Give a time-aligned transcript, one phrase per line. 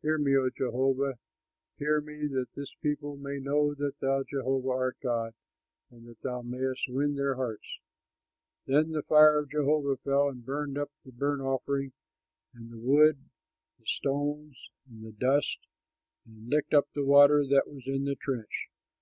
[0.00, 1.18] Hear me, O Jehovah,
[1.76, 5.34] hear me, that this people may know that thou, Jehovah, art God,
[5.90, 7.78] and that thou mayst win their hearts."
[8.64, 11.92] Then the fire of Jehovah fell and burned up the burnt offering
[12.54, 13.18] and the wood,
[13.78, 15.58] the stones and the dust,
[16.24, 18.70] and licked up the water that was in the trench.